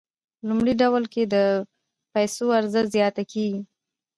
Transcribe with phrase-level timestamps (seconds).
[0.37, 1.35] په لومړي ډول کې د
[2.13, 3.61] پیسو عرضه زیاته کیږي.